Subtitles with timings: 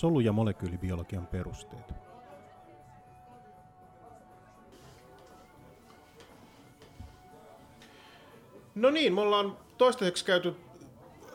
[0.00, 1.94] solu- ja molekyylibiologian perusteet.
[8.74, 10.56] No niin, me ollaan toistaiseksi käyty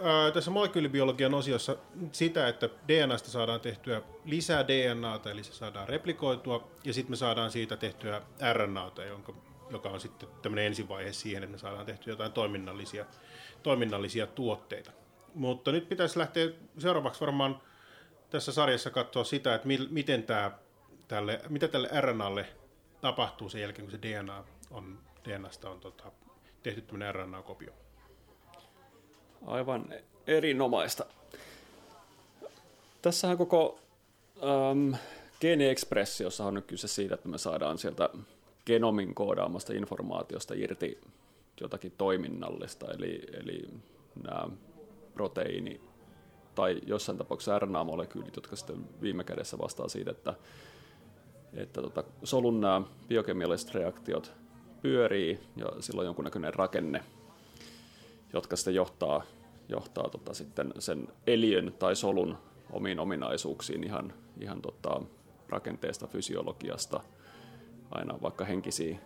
[0.02, 1.75] ää, tässä molekyylibiologian osiossa
[2.12, 7.52] sitä, että DNAsta saadaan tehtyä lisää DNAta, eli se saadaan replikoitua, ja sitten me saadaan
[7.52, 8.21] siitä tehtyä
[8.54, 9.34] RNAta, jonka,
[9.70, 13.06] joka on sitten tämmöinen ensivaihe siihen, että me saadaan tehtyä jotain toiminnallisia,
[13.64, 14.92] toiminnallisia tuotteita.
[15.34, 17.61] Mutta nyt pitäisi lähteä seuraavaksi varmaan
[18.29, 20.52] tässä sarjassa katsoa sitä, että miten tämä,
[21.07, 22.46] tälle, mitä tälle RNAlle
[23.01, 26.11] tapahtuu sen jälkeen, kun se DNA on, DNAsta on tota,
[26.64, 27.74] tehty tämmöinen RNA-kopio.
[29.48, 29.93] Aivan
[30.28, 31.06] erinomaista.
[33.02, 33.80] Tässähän koko
[34.44, 34.95] ähm,
[35.42, 38.09] geeniekspressiossa on nyt kyse siitä, että me saadaan sieltä
[38.66, 41.02] genomin koodaamasta informaatiosta irti
[41.62, 43.70] jotakin toiminnallista, eli, eli
[44.23, 44.48] nämä
[45.14, 45.81] proteiini
[46.56, 50.34] tai jossain tapauksessa RNA-molekyylit, jotka sitten viime kädessä vastaa siitä, että,
[51.53, 54.34] että tota, solun nämä biokemialliset reaktiot
[54.81, 57.03] pyörii ja sillä on jonkunnäköinen rakenne,
[58.34, 59.23] jotka sitten johtaa,
[59.70, 62.38] johtaa tota sitten sen eliön tai solun
[62.72, 65.02] omiin ominaisuuksiin ihan, ihan tota
[65.50, 67.00] rakenteesta, fysiologiasta,
[67.92, 68.97] aina vaikka henkisiä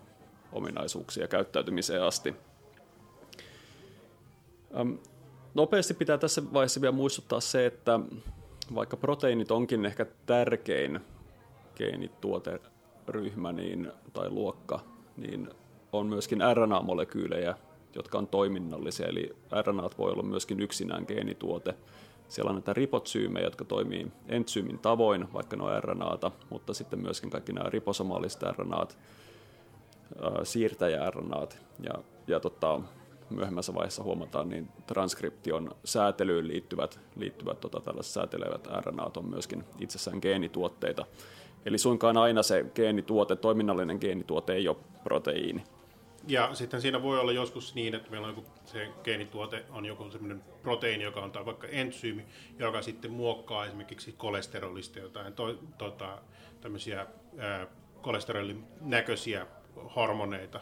[0.51, 2.35] ominaisuuksia käyttäytymiseen asti.
[5.53, 7.99] Nopeasti pitää tässä vaiheessa vielä muistuttaa se, että
[8.75, 10.99] vaikka proteiinit onkin ehkä tärkein
[11.75, 14.79] geenituoteryhmä niin, tai luokka,
[15.17, 15.49] niin
[15.91, 17.55] on myöskin RNA-molekyylejä,
[17.95, 21.75] jotka on toiminnallisia, eli RNA voi olla myöskin yksinään geenituote.
[22.27, 27.29] Siellä on näitä ripotsyymejä, jotka toimii entsyymin tavoin, vaikka ne on RNAta, mutta sitten myöskin
[27.29, 28.97] kaikki nämä riposomaaliset RNAt,
[30.43, 31.93] siirtäjä-RNAt ja,
[32.27, 32.81] ja tota,
[33.29, 40.19] myöhemmässä vaiheessa huomataan, niin transkription säätelyyn liittyvät, liittyvät tota, tällaiset säätelevät RNAt on myöskin itsessään
[40.21, 41.05] geenituotteita.
[41.65, 45.63] Eli suinkaan aina se geenituote, toiminnallinen geenituote ei ole proteiini.
[46.27, 50.11] Ja sitten siinä voi olla joskus niin, että meillä on joku, se geenituote on joku
[50.11, 52.25] sellainen proteiini, joka on tai vaikka entsyymi,
[52.59, 56.17] joka sitten muokkaa esimerkiksi kolesterolista jotain to, tota,
[56.61, 57.07] tämmöisiä
[57.37, 57.67] ää,
[58.01, 59.47] kolesterolin näköisiä
[59.95, 60.59] hormoneita.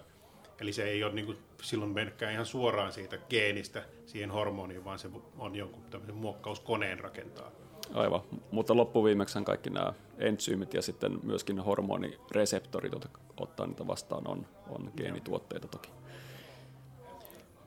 [0.61, 4.99] Eli se ei ole niin kuin, silloin menekään ihan suoraan siitä geenistä siihen hormoniin, vaan
[4.99, 7.51] se on jonkun tämmöisen muokkauskoneen rakentaa.
[7.93, 14.45] Aivan, mutta loppuviimeksi kaikki nämä entsyymit ja sitten myöskin hormonireseptorit, jotka ottaa niitä vastaan, on,
[14.69, 15.89] on geenituotteita toki.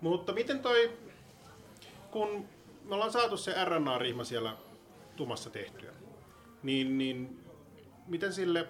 [0.00, 0.90] Mutta miten toi,
[2.10, 2.44] kun
[2.84, 4.56] me ollaan saatu se RNA-rihma siellä
[5.16, 5.92] tumassa tehtyä,
[6.62, 7.44] niin, niin
[8.06, 8.68] miten sille,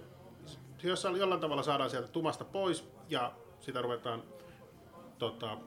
[0.82, 4.22] jos jollain tavalla saadaan sieltä tumasta pois ja sitä ruvetaan
[5.18, 5.58] tota,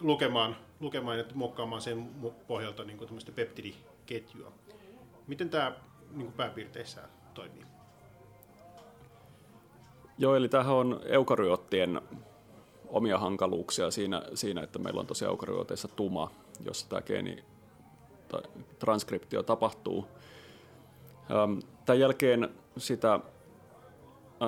[0.00, 2.10] lukemaan, lukemaan ja muokkaamaan sen
[2.46, 4.52] pohjalta niin tämmöistä peptidiketjua.
[5.26, 5.72] Miten tämä
[6.12, 7.64] niin pääpiirteissään toimii?
[10.18, 12.00] Joo, eli tähän on eukaryottien
[12.86, 16.30] omia hankaluuksia siinä, siinä että meillä on tosiaan eukaryoteissa tuma,
[16.64, 17.44] jossa tämä geeni
[18.78, 20.06] transkriptio tapahtuu.
[21.84, 23.20] Tämän jälkeen sitä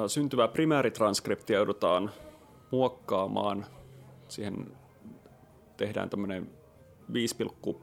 [0.07, 2.11] syntyvää primääritranskriptia joudutaan
[2.71, 3.67] muokkaamaan.
[4.29, 4.77] Siihen
[5.77, 6.51] tehdään tämmöinen
[7.13, 7.37] 5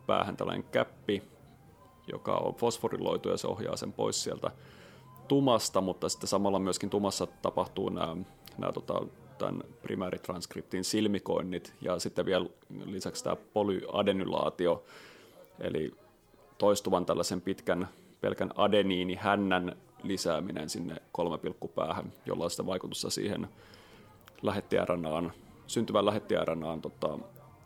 [0.07, 1.23] päähän tällainen käppi,
[2.11, 4.51] joka on fosforiloitu ja se ohjaa sen pois sieltä
[5.27, 8.16] tumasta, mutta sitten samalla myöskin tumassa tapahtuu nämä,
[8.57, 9.01] nämä tota,
[9.38, 12.45] tämän primääritranskriptin silmikoinnit ja sitten vielä
[12.85, 14.83] lisäksi tämä polyadenylaatio,
[15.59, 15.91] eli
[16.57, 17.88] toistuvan tällaisen pitkän
[18.22, 23.47] pelkän adeniinihännän lisääminen sinne kolmepilkkupäähän, jolla on sitä vaikutusta siihen
[24.41, 25.31] lähetti-RNAan,
[25.67, 27.19] syntyvän lähetti-RNAan tota,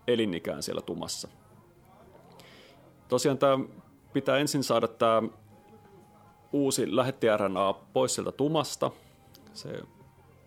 [0.08, 1.28] elinikään siellä tumassa.
[3.08, 3.60] Tosiaan tämä
[4.14, 5.24] pitää ensin saada tämä
[6.54, 8.92] uusi lähetti-RNA pois sieltä tumasta.
[9.54, 9.82] Se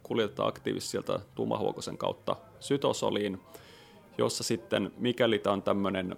[0.02, 3.40] kuljetetaan aktiivisesti sieltä tumahuokosen kautta sytosoliin,
[4.18, 6.16] jossa sitten, mikäli tämä on tämmöinen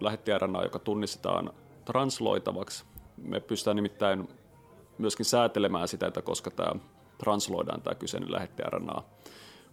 [0.00, 1.52] lähetti-RNA, joka tunnistetaan
[1.84, 2.84] transloitavaksi,
[3.16, 4.28] me pystytään nimittäin
[5.02, 6.72] myöskin säätelemään sitä, että koska tämä
[7.18, 9.02] transloidaan tämä kyseinen lähetti-RNA.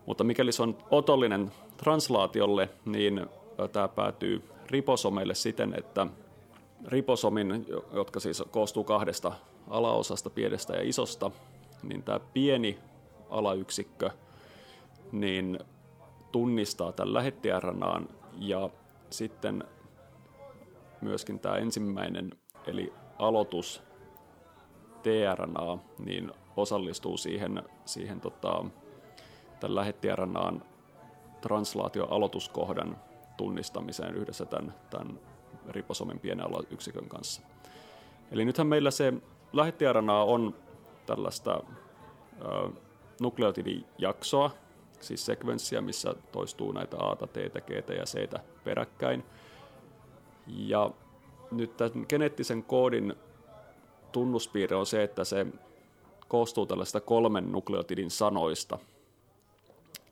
[0.06, 3.26] Mutta mikäli se on otollinen translaatiolle, niin
[3.72, 6.08] tämä päätyy riposomeille siten, että
[6.88, 9.32] riposomin, jotka siis koostuu kahdesta
[9.70, 11.32] alaosasta, pienestä ja isosta,
[11.84, 12.80] niin tämä pieni
[13.30, 14.10] alayksikkö
[15.12, 15.60] niin
[16.32, 18.10] tunnistaa tämän lähetti-RNAn
[18.40, 18.70] ja
[19.10, 19.64] sitten
[21.02, 22.32] myöskin tämä ensimmäinen,
[22.68, 23.89] eli aloitus
[25.04, 28.66] tRNA, niin osallistuu siihen, siihen tota,
[29.60, 30.64] tämän lähetti-RNAn
[31.42, 32.98] translaatio-aloituskohdan
[33.38, 35.20] tunnistamiseen yhdessä tämän, tämän
[35.70, 37.42] riposomin pienen yksikön kanssa.
[38.32, 39.14] Eli nythän meillä se
[39.54, 40.56] lähettiarana on
[41.06, 41.64] tällaista
[42.42, 42.70] ö,
[43.22, 44.52] nukleotidijaksoa,
[45.00, 48.30] siis sekvenssiä, missä toistuu näitä A, T, G ja C
[48.64, 49.24] peräkkäin.
[50.48, 50.92] Ja
[51.52, 53.16] nyt tämän geneettisen koodin
[54.12, 55.48] tunnuspiirre on se, että se
[56.28, 58.80] koostuu tällaista kolmen nukleotidin sanoista.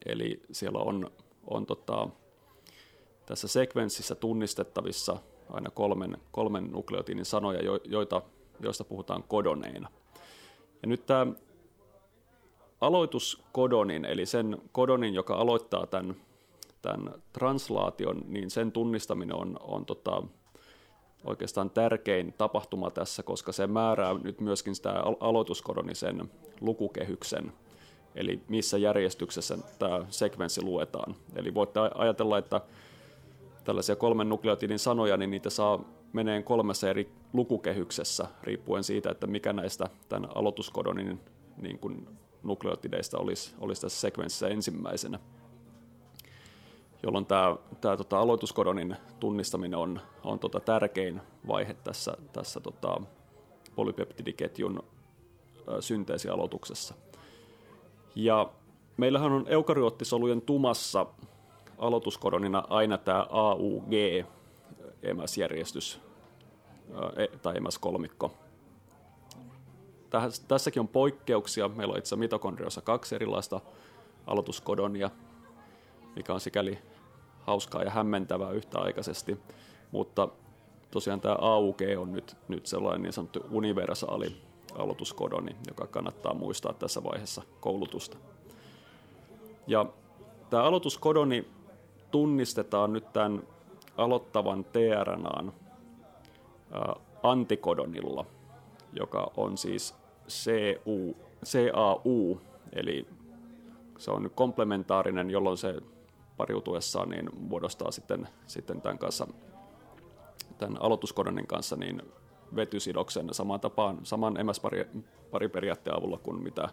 [0.06, 1.12] Eli siellä on,
[1.48, 2.08] on tota,
[3.26, 5.18] tässä sekvenssissä tunnistettavissa
[5.50, 8.22] aina kolmen, kolmen nukleotidin sanoja, joita,
[8.60, 9.90] joista puhutaan kodoneina.
[10.82, 11.28] Ja nyt tämä
[12.82, 16.16] aloituskodonin, eli sen kodonin, joka aloittaa tämän,
[16.82, 20.24] tämän translaation, niin sen tunnistaminen on, on tota,
[21.24, 26.32] oikeastaan tärkein tapahtuma tässä, koska se määrää nyt myöskin sitä aloituskodonisen
[26.62, 27.54] lukukehyksen,
[28.16, 31.16] eli missä järjestyksessä tämä sekvenssi luetaan.
[31.36, 32.62] Eli voitte ajatella, että
[33.64, 35.80] tällaisia kolmen nukleotidin sanoja, niin niitä saa
[36.14, 41.20] meneen kolmessa eri lukukehyksessä, riippuen siitä, että mikä näistä tämän aloituskodonin
[41.58, 42.08] niin kuin
[42.44, 45.20] nukleotideista olisi, olisi tässä sekvenssissä ensimmäisenä.
[47.04, 53.02] Jolloin tämä, tämä tota, aloituskodonin tunnistaminen on, on tota, tärkein vaihe tässä, tässä tota,
[53.76, 54.84] polypeptidiketjun
[55.80, 56.94] synteesialoituksessa.
[58.16, 58.50] Ja
[58.98, 61.06] meillähän on eukaryoottisolujen tumassa
[61.78, 63.92] aloituskodonina aina tämä AUG,
[65.14, 66.02] MS-järjestys
[67.18, 68.32] e, tai MS-kolmikko.
[70.48, 71.68] Tässäkin on poikkeuksia.
[71.68, 73.62] Meillä on itse mitokondriossa kaksi erilaista
[74.28, 75.10] aloituskodonia,
[76.18, 76.80] mikä on sikäli
[77.40, 79.38] hauskaa ja hämmentävää yhtäaikaisesti.
[79.92, 80.28] Mutta
[80.92, 84.42] tosiaan tämä AUG on nyt, nyt sellainen niin sanottu universaali
[84.76, 88.18] aloituskodoni, joka kannattaa muistaa tässä vaiheessa koulutusta.
[89.68, 89.86] Ja
[90.50, 91.48] tämä aloituskodoni
[92.12, 93.44] tunnistetaan nyt tämän
[93.98, 95.54] aloittavan tRNAn
[97.24, 98.26] antikodonilla,
[98.94, 99.96] joka on siis
[101.46, 102.42] CAU,
[102.74, 103.08] eli
[103.98, 105.82] se on nyt komplementaarinen, jolloin se
[106.38, 109.28] pariutuessaan niin muodostaa sitten, sitten tämän, kanssa,
[110.58, 112.02] tämän aloituskodonin kanssa niin
[112.56, 116.70] vetysidoksen samaan tapaan, saman MS-pariperiaatteen avulla kuin mitä,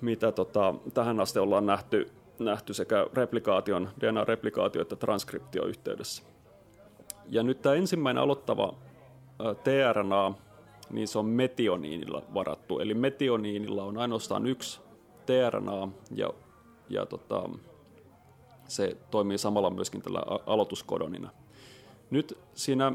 [0.00, 6.22] mitä tota, tähän asti ollaan nähty nähty sekä replikaation, DNA-replikaatio että transkriptioyhteydessä.
[7.28, 8.74] Ja nyt tämä ensimmäinen aloittava
[9.64, 10.34] tRNA,
[10.90, 12.78] niin se on metioniinilla varattu.
[12.78, 14.80] Eli metioniinilla on ainoastaan yksi
[15.26, 16.30] tRNA ja,
[16.88, 17.48] ja tota,
[18.68, 21.30] se toimii samalla myöskin tällä aloituskodonina.
[22.10, 22.92] Nyt siinä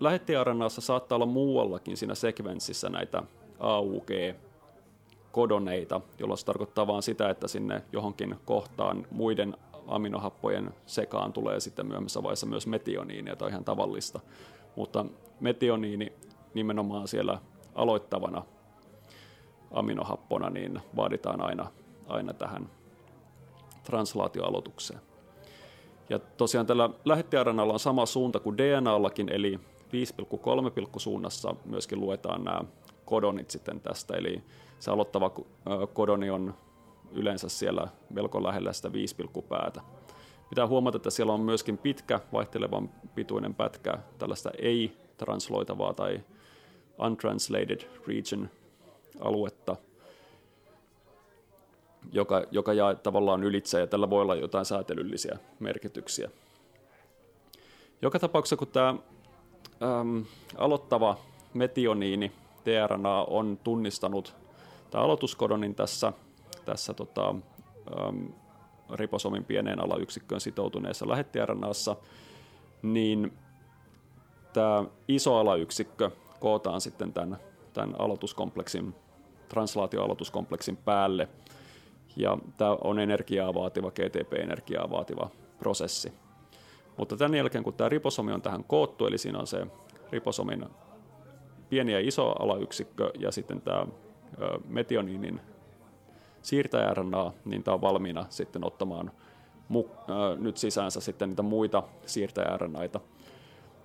[0.00, 3.22] lähetti-RNAssa saattaa olla muuallakin siinä sekvenssissä näitä
[3.58, 4.10] AUG
[5.32, 9.56] kodoneita, jolloin se tarkoittaa vain sitä, että sinne johonkin kohtaan muiden
[9.86, 14.20] aminohappojen sekaan tulee sitten myöhemmässä vaiheessa myös metioniini, joka on ihan tavallista.
[14.76, 15.06] Mutta
[15.40, 16.12] metioniini
[16.54, 17.38] nimenomaan siellä
[17.74, 18.42] aloittavana
[19.70, 21.70] aminohappona niin vaaditaan aina,
[22.08, 22.70] aina tähän
[23.82, 25.00] translaatioaloitukseen.
[26.08, 32.60] Ja tosiaan tällä lähettiaranalla on sama suunta kuin DNAllakin, eli 5,3 suunnassa myöskin luetaan nämä
[33.04, 34.42] kodonit sitten tästä, eli
[34.78, 35.30] se aloittava
[35.92, 36.54] kodoni on
[37.12, 39.16] yleensä siellä melko lähellä sitä 5
[39.48, 39.80] päätä.
[40.48, 46.20] Pitää huomata, että siellä on myöskin pitkä vaihtelevan pituinen pätkä tällaista ei-transloitavaa tai
[46.98, 48.50] untranslated region
[49.20, 49.76] aluetta,
[52.12, 56.30] joka, joka jää tavallaan ylitse ja tällä voi olla jotain säätelyllisiä merkityksiä.
[58.02, 60.24] Joka tapauksessa, kun tämä äm,
[60.58, 61.16] aloittava
[61.54, 62.32] metioniini,
[62.64, 64.34] tRNA, on tunnistanut
[64.90, 66.12] tämä aloituskodonin tässä,
[66.64, 68.28] tässä tota, äm,
[68.94, 71.96] riposomin pieneen alayksikköön sitoutuneessa lähettiRNAssa,
[72.82, 73.32] niin
[74.52, 76.10] tämä iso alayksikkö
[76.40, 77.36] kootaan sitten tämän,
[77.72, 78.94] tämän aloituskompleksin,
[79.48, 81.28] translaatioaloituskompleksin päälle.
[82.16, 86.12] Ja tämä on energiaa vaativa, GTP-energiaa vaativa prosessi.
[86.96, 89.66] Mutta tämän jälkeen, kun tämä riposomi on tähän koottu, eli siinä on se
[90.10, 90.66] riposomin
[91.68, 93.86] pieni ja iso alayksikkö ja sitten tämä
[94.68, 95.40] metioniinin
[96.42, 99.10] siirtäjärnaa, niin tämä on valmiina sitten ottamaan
[99.72, 99.90] mu-
[100.38, 103.00] nyt sisäänsä sitten niitä muita siirtäjärnaita,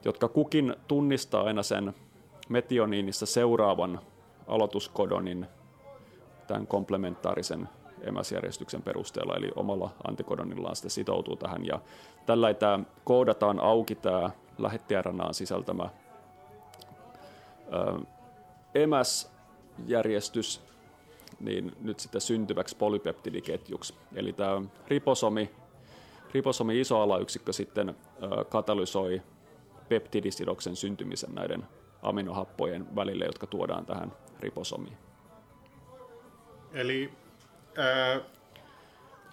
[0.06, 1.94] jotka kukin tunnistaa aina sen
[2.50, 4.00] metioniinissa seuraavan
[4.48, 5.46] aloituskodonin
[6.48, 7.70] tämän komplementaarisen
[8.02, 11.66] emäsjärjestyksen perusteella, eli omalla antikodonillaan sitten sitoutuu tähän.
[11.66, 11.80] Ja
[12.26, 15.90] tällä tämä koodataan auki tämä lähettiärnaan sisältämä
[18.76, 19.32] emäs
[19.88, 20.62] järjestys
[21.40, 23.94] niin nyt sitten syntyväksi polypeptidiketjuksi.
[24.16, 25.52] Eli tämä riposomi,
[26.34, 27.96] riposomi iso alayksikkö sitten
[28.50, 29.22] katalysoi
[29.90, 31.64] peptidisidoksen syntymisen näiden
[32.02, 34.98] aminohappojen välille, jotka tuodaan tähän riposomiin.
[36.74, 37.12] Eli,
[37.78, 38.22] ää,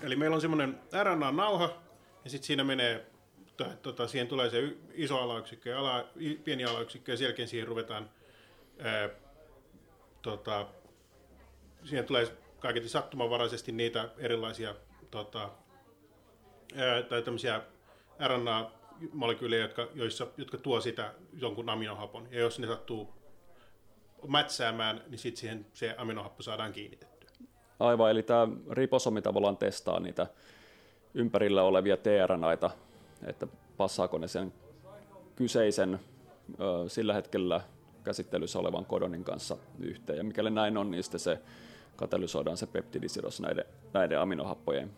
[0.03, 1.83] eli meillä on semmoinen RNA-nauha,
[2.25, 3.07] ja sitten siinä menee,
[3.83, 6.09] tota, siihen tulee se iso alayksikkö ja ala,
[6.45, 8.11] pieni alayksikkö, ja sen jälkeen siihen ruvetaan,
[8.79, 9.09] ää,
[10.23, 10.67] tota,
[11.85, 14.75] siihen tulee kaiketi sattumanvaraisesti niitä erilaisia
[15.11, 15.51] tota,
[16.77, 17.63] ää, tai tämmöisiä
[18.27, 22.29] RNA-molekyylejä, jotka, joissa, jotka tuo sitä jonkun aminohapon.
[22.31, 23.15] Ja jos ne sattuu
[24.29, 27.18] mätsäämään, niin sitten siihen se aminohappo saadaan kiinnitettyä.
[27.81, 30.27] Aivan, eli tämä riposomi tavallaan testaa niitä
[31.15, 32.71] ympärillä olevia tRNAita,
[33.27, 34.53] että passaako ne sen
[35.37, 36.01] kyseisen
[36.89, 37.61] sillä hetkellä
[38.05, 40.17] käsittelyssä olevan kodonin kanssa yhteen.
[40.19, 41.39] Ja mikäli näin on, niin sitten se
[41.97, 44.91] katalysoidaan se peptidisidos näiden, näiden aminohappojen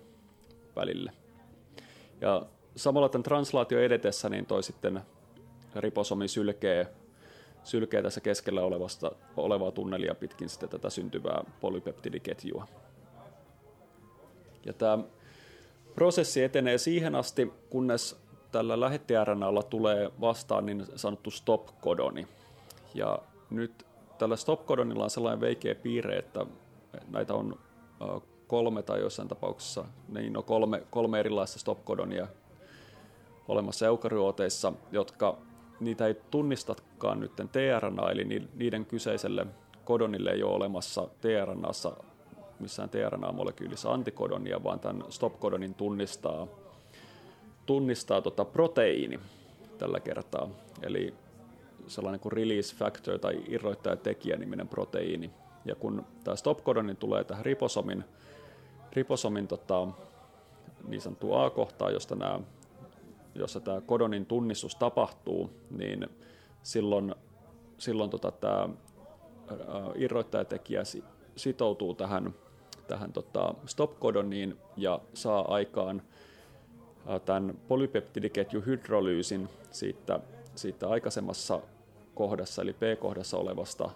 [0.76, 1.12] välille.
[2.20, 2.46] Ja
[2.76, 5.00] samalla tämän translaatio edetessä, niin toi sitten
[5.76, 6.86] riposomi sylkee,
[7.64, 12.66] sylkee tässä keskellä olevasta, olevaa tunnelia pitkin sitten tätä syntyvää polypeptidiketjua.
[14.66, 14.98] Ja tämä
[15.94, 18.16] prosessi etenee siihen asti, kunnes
[18.52, 22.26] tällä lähetti-RNAlla tulee vastaan niin sanottu stop-kodoni.
[22.94, 23.18] Ja
[23.50, 23.86] nyt
[24.18, 26.46] tällä stop-kodonilla on sellainen veikeä piirre, että
[27.08, 27.58] näitä on
[28.46, 32.26] kolme tai jossain tapauksessa niin on kolme, kolme erilaista stop-kodonia
[33.48, 35.38] olemassa eukaryooteissa, jotka
[35.80, 39.46] niitä ei tunnistakaan nyt tRNA, eli niiden kyseiselle
[39.84, 41.96] kodonille ei ole olemassa tRNAssa
[42.60, 46.46] missään tRNA-molekyylissä antikodonia, vaan tämän stop-kodonin tunnistaa,
[47.66, 49.20] tunnistaa tota proteiini
[49.78, 50.48] tällä kertaa.
[50.82, 51.14] Eli
[51.86, 55.30] sellainen kuin release factor tai irroittajatekijä niminen proteiini.
[55.64, 58.04] Ja kun tämä stop-kodoni tulee tähän riposomin,
[58.92, 59.88] riposomin tota,
[60.88, 62.40] niin sanottu A-kohtaan, josta nämä,
[63.34, 66.08] jossa tämä kodonin tunnistus tapahtuu, niin
[66.62, 67.14] silloin,
[67.78, 68.68] silloin tota, tämä
[69.94, 70.82] irroittajatekijä
[71.36, 72.34] sitoutuu tähän,
[72.86, 76.02] tähän tota stop-kodoniin ja saa aikaan
[77.24, 80.20] tämän polypeptidiketju hydrolyysin siitä,
[80.54, 81.60] siitä aikaisemmassa
[82.14, 83.90] kohdassa, eli P-kohdassa olevasta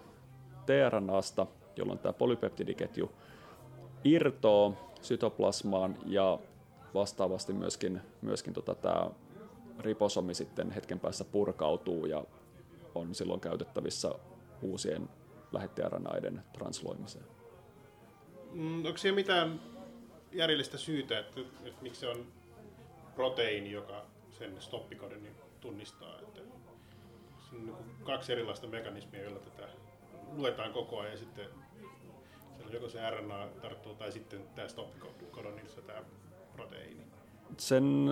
[0.65, 3.11] tRNAsta, jolloin tämä polypeptidiketju
[4.03, 6.39] irtoo sytoplasmaan ja
[6.93, 9.09] vastaavasti myöskin, myöskin tota, tämä
[9.79, 12.23] riposomi sitten hetken päässä purkautuu ja
[12.95, 14.11] on silloin käytettävissä
[14.61, 15.09] uusien
[15.51, 17.25] lähettäjäranaiden transloimiseen.
[18.51, 19.61] Mm, onko siellä mitään
[20.31, 22.25] järjellistä syytä, että, että miksi se on
[23.15, 26.19] proteiini, joka sen stoppikoden tunnistaa?
[26.19, 26.41] Että
[27.49, 29.67] se on niin kaksi erilaista mekanismia, joilla tätä
[30.35, 31.49] luetaan koko ajan ja sitten
[32.57, 36.03] siellä joko se RNA tarttuu tai sitten tämä stop-kodonissa tämä
[36.53, 37.03] proteiini.
[37.57, 38.09] Sen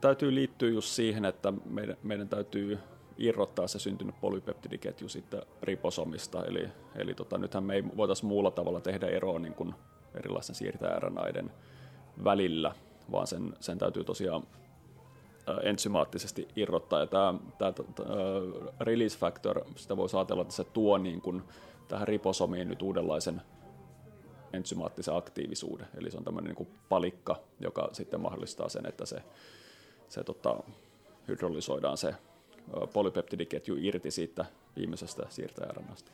[0.00, 2.78] täytyy liittyä just siihen, että meidän, meidän täytyy
[3.18, 6.44] irrottaa se syntynyt polypeptidiketju sitten riposomista.
[6.44, 9.74] Eli, eli tota, nythän me ei voitaisiin muulla tavalla tehdä eroa niin kuin
[10.14, 11.50] erilaisten siirtää RNAiden
[12.24, 12.74] välillä,
[13.12, 14.42] vaan sen, sen täytyy tosiaan
[15.62, 17.00] ensymaattisesti irrottaa.
[17.00, 18.14] Ja tämä, tämä, tämä
[18.80, 21.42] release factor, sitä voi ajatella, että se tuo niin kuin
[21.88, 23.42] tähän riposomiin nyt uudenlaisen
[24.52, 25.86] ensymaattisen aktiivisuuden.
[25.98, 29.22] Eli se on tämmöinen niin kuin palikka, joka sitten mahdollistaa sen, että se,
[30.08, 30.62] se tota,
[31.28, 32.14] hydrolysoidaan se
[32.92, 34.44] polypeptidiketju irti siitä
[34.76, 36.12] viimeisestä siirtäjärannasta.